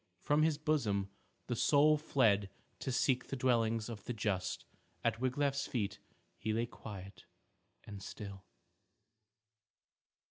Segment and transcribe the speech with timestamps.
[0.19, 1.11] From his bosom
[1.45, 4.65] the soul fled to seek the dwellings of the just.
[5.03, 5.99] At Wiglaf's feet
[6.39, 7.25] he lay quiet
[7.83, 8.43] and still.